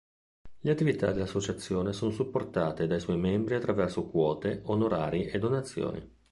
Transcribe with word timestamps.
Le 0.61 0.71
attività 0.71 1.11
dell'Associazione 1.11 1.93
sono 1.93 2.09
supportate 2.09 2.87
dai 2.87 2.99
suoi 2.99 3.17
membri 3.19 3.53
attraverso 3.53 4.07
quote, 4.07 4.63
onorari 4.65 5.25
e 5.27 5.37
donazioni. 5.37 6.11